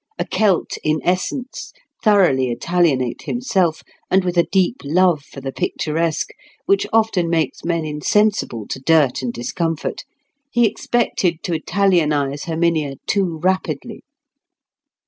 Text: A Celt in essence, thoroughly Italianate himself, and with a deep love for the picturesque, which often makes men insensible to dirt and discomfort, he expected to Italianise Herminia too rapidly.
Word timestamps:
A 0.17 0.25
Celt 0.25 0.79
in 0.83 0.99
essence, 1.03 1.73
thoroughly 2.03 2.49
Italianate 2.49 3.21
himself, 3.25 3.83
and 4.09 4.23
with 4.25 4.35
a 4.35 4.41
deep 4.51 4.77
love 4.83 5.21
for 5.21 5.41
the 5.41 5.51
picturesque, 5.51 6.29
which 6.65 6.87
often 6.91 7.29
makes 7.29 7.63
men 7.63 7.85
insensible 7.85 8.67
to 8.69 8.79
dirt 8.79 9.21
and 9.21 9.31
discomfort, 9.31 10.01
he 10.49 10.65
expected 10.65 11.43
to 11.43 11.53
Italianise 11.53 12.45
Herminia 12.45 12.95
too 13.05 13.37
rapidly. 13.43 14.01